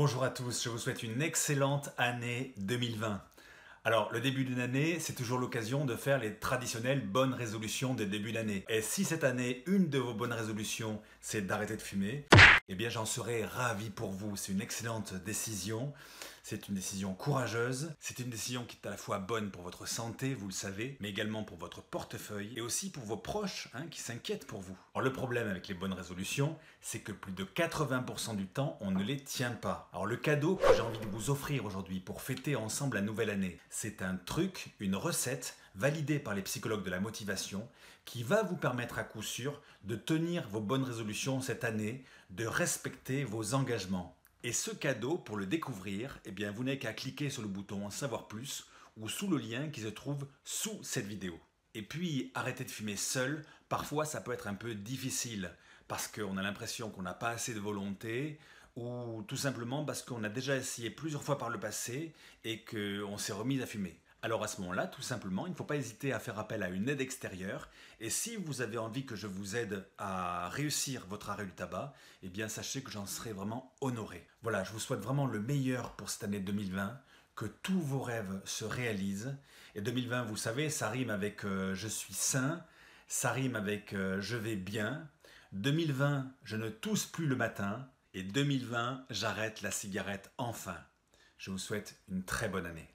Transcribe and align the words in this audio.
Bonjour 0.00 0.22
à 0.22 0.30
tous, 0.30 0.62
je 0.62 0.68
vous 0.68 0.78
souhaite 0.78 1.02
une 1.02 1.20
excellente 1.22 1.90
année 1.98 2.54
2020. 2.58 3.20
Alors, 3.82 4.12
le 4.12 4.20
début 4.20 4.44
d'une 4.44 4.60
année, 4.60 5.00
c'est 5.00 5.14
toujours 5.14 5.40
l'occasion 5.40 5.84
de 5.86 5.96
faire 5.96 6.20
les 6.20 6.36
traditionnelles 6.36 7.04
bonnes 7.04 7.34
résolutions 7.34 7.94
de 7.94 8.04
début 8.04 8.30
d'année. 8.30 8.64
Et 8.68 8.80
si 8.80 9.04
cette 9.04 9.24
année, 9.24 9.64
une 9.66 9.88
de 9.88 9.98
vos 9.98 10.14
bonnes 10.14 10.32
résolutions, 10.32 11.02
c'est 11.20 11.44
d'arrêter 11.44 11.76
de 11.76 11.82
fumer, 11.82 12.28
eh 12.68 12.74
bien 12.74 12.90
j'en 12.90 13.06
serais 13.06 13.44
ravi 13.44 13.88
pour 13.88 14.10
vous. 14.10 14.36
C'est 14.36 14.52
une 14.52 14.60
excellente 14.60 15.14
décision. 15.14 15.92
C'est 16.42 16.68
une 16.68 16.74
décision 16.74 17.14
courageuse. 17.14 17.92
C'est 18.00 18.18
une 18.20 18.30
décision 18.30 18.64
qui 18.64 18.78
est 18.82 18.86
à 18.86 18.90
la 18.90 18.96
fois 18.96 19.18
bonne 19.18 19.50
pour 19.50 19.62
votre 19.62 19.86
santé, 19.86 20.34
vous 20.34 20.46
le 20.46 20.52
savez, 20.52 20.96
mais 21.00 21.10
également 21.10 21.44
pour 21.44 21.58
votre 21.58 21.82
portefeuille 21.82 22.52
et 22.56 22.60
aussi 22.60 22.90
pour 22.90 23.04
vos 23.04 23.16
proches 23.16 23.68
hein, 23.74 23.86
qui 23.90 24.00
s'inquiètent 24.00 24.46
pour 24.46 24.60
vous. 24.60 24.76
Alors 24.94 25.04
le 25.04 25.12
problème 25.12 25.48
avec 25.48 25.68
les 25.68 25.74
bonnes 25.74 25.92
résolutions, 25.92 26.56
c'est 26.80 27.00
que 27.00 27.12
plus 27.12 27.32
de 27.32 27.44
80% 27.44 28.36
du 28.36 28.46
temps, 28.46 28.78
on 28.80 28.90
ne 28.90 29.02
les 29.02 29.18
tient 29.18 29.50
pas. 29.50 29.90
Alors 29.92 30.06
le 30.06 30.16
cadeau 30.16 30.56
que 30.56 30.74
j'ai 30.74 30.80
envie 30.80 31.00
de 31.00 31.06
vous 31.06 31.30
offrir 31.30 31.64
aujourd'hui 31.64 32.00
pour 32.00 32.22
fêter 32.22 32.56
ensemble 32.56 32.96
la 32.96 33.02
nouvelle 33.02 33.30
année, 33.30 33.58
c'est 33.68 34.00
un 34.02 34.16
truc, 34.16 34.74
une 34.80 34.96
recette 34.96 35.56
validée 35.74 36.18
par 36.18 36.34
les 36.34 36.42
psychologues 36.42 36.84
de 36.84 36.90
la 36.90 37.00
motivation 37.00 37.68
qui 38.08 38.22
va 38.22 38.42
vous 38.42 38.56
permettre 38.56 38.98
à 38.98 39.04
coup 39.04 39.22
sûr 39.22 39.60
de 39.84 39.94
tenir 39.94 40.48
vos 40.48 40.62
bonnes 40.62 40.82
résolutions 40.82 41.42
cette 41.42 41.62
année, 41.62 42.04
de 42.30 42.46
respecter 42.58 43.22
vos 43.22 43.54
engagements. 43.54 44.16
Et 44.42 44.52
ce 44.52 44.72
cadeau, 44.72 45.16
pour 45.16 45.36
le 45.36 45.46
découvrir, 45.46 46.18
eh 46.24 46.32
bien, 46.32 46.50
vous 46.50 46.64
n'avez 46.64 46.80
qu'à 46.80 46.92
cliquer 46.92 47.30
sur 47.30 47.40
le 47.40 47.46
bouton 47.46 47.86
En 47.86 47.90
savoir 47.90 48.26
plus 48.26 48.66
ou 48.96 49.08
sous 49.08 49.28
le 49.28 49.38
lien 49.38 49.68
qui 49.68 49.80
se 49.80 49.86
trouve 49.86 50.26
sous 50.42 50.82
cette 50.82 51.06
vidéo. 51.06 51.38
Et 51.74 51.82
puis, 51.82 52.32
arrêter 52.34 52.64
de 52.64 52.70
fumer 52.70 52.96
seul, 52.96 53.44
parfois 53.68 54.04
ça 54.04 54.20
peut 54.20 54.32
être 54.32 54.48
un 54.48 54.56
peu 54.56 54.74
difficile 54.74 55.54
parce 55.86 56.08
qu'on 56.08 56.36
a 56.36 56.42
l'impression 56.42 56.90
qu'on 56.90 57.02
n'a 57.02 57.14
pas 57.14 57.28
assez 57.28 57.54
de 57.54 57.60
volonté 57.60 58.40
ou 58.74 59.22
tout 59.28 59.36
simplement 59.36 59.84
parce 59.84 60.02
qu'on 60.02 60.24
a 60.24 60.28
déjà 60.28 60.56
essayé 60.56 60.90
plusieurs 60.90 61.22
fois 61.22 61.38
par 61.38 61.50
le 61.50 61.60
passé 61.60 62.12
et 62.42 62.64
qu'on 62.64 63.18
s'est 63.18 63.32
remis 63.32 63.62
à 63.62 63.66
fumer. 63.66 64.00
Alors 64.20 64.42
à 64.42 64.48
ce 64.48 64.60
moment-là, 64.62 64.88
tout 64.88 65.02
simplement, 65.02 65.46
il 65.46 65.50
ne 65.50 65.54
faut 65.54 65.64
pas 65.64 65.76
hésiter 65.76 66.12
à 66.12 66.18
faire 66.18 66.40
appel 66.40 66.64
à 66.64 66.68
une 66.70 66.88
aide 66.88 67.00
extérieure. 67.00 67.68
Et 68.00 68.10
si 68.10 68.36
vous 68.36 68.62
avez 68.62 68.76
envie 68.76 69.06
que 69.06 69.14
je 69.14 69.28
vous 69.28 69.54
aide 69.54 69.86
à 69.96 70.48
réussir 70.48 71.06
votre 71.08 71.30
arrêt 71.30 71.44
du 71.44 71.52
tabac, 71.52 71.94
eh 72.24 72.28
bien 72.28 72.48
sachez 72.48 72.82
que 72.82 72.90
j'en 72.90 73.06
serai 73.06 73.32
vraiment 73.32 73.72
honoré. 73.80 74.26
Voilà, 74.42 74.64
je 74.64 74.72
vous 74.72 74.80
souhaite 74.80 75.00
vraiment 75.00 75.26
le 75.26 75.40
meilleur 75.40 75.92
pour 75.92 76.10
cette 76.10 76.24
année 76.24 76.40
2020, 76.40 77.00
que 77.36 77.46
tous 77.46 77.80
vos 77.80 78.00
rêves 78.00 78.40
se 78.44 78.64
réalisent. 78.64 79.36
Et 79.76 79.80
2020, 79.82 80.24
vous 80.24 80.36
savez, 80.36 80.68
ça 80.68 80.88
rime 80.88 81.10
avec 81.10 81.44
euh, 81.44 81.76
je 81.76 81.86
suis 81.86 82.14
sain, 82.14 82.64
ça 83.06 83.30
rime 83.30 83.54
avec 83.54 83.92
euh, 83.92 84.20
je 84.20 84.36
vais 84.36 84.56
bien. 84.56 85.08
2020, 85.52 86.26
je 86.42 86.56
ne 86.56 86.68
tousse 86.68 87.06
plus 87.06 87.28
le 87.28 87.36
matin. 87.36 87.88
Et 88.14 88.24
2020, 88.24 89.06
j'arrête 89.10 89.62
la 89.62 89.70
cigarette 89.70 90.32
enfin. 90.38 90.76
Je 91.36 91.52
vous 91.52 91.58
souhaite 91.58 92.00
une 92.08 92.24
très 92.24 92.48
bonne 92.48 92.66
année. 92.66 92.88